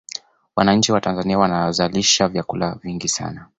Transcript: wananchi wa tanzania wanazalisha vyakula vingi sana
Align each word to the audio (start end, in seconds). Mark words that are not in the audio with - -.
wananchi 0.55 0.91
wa 0.91 1.01
tanzania 1.01 1.39
wanazalisha 1.39 2.27
vyakula 2.27 2.75
vingi 2.75 3.07
sana 3.07 3.47